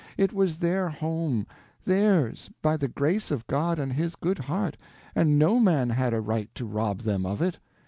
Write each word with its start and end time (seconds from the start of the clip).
It 0.17 0.33
was 0.33 0.57
their 0.57 0.89
home—theirs, 0.89 2.49
by 2.63 2.75
the 2.75 2.87
grace 2.87 3.29
of 3.29 3.45
God 3.45 3.77
and 3.77 3.93
His 3.93 4.15
good 4.15 4.39
heart, 4.39 4.75
and 5.13 5.37
no 5.37 5.59
man 5.59 5.91
had 5.91 6.11
a 6.11 6.19
right 6.21 6.49
to 6.55 6.65
rob 6.65 7.01
them 7.01 7.23
of 7.23 7.39
it. 7.39 7.59